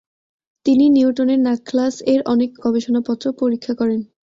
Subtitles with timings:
[0.65, 3.99] তিনি নিউটনের নাখলাস এর অনেক গবেষণাপত্র পরীক্ষা করেন।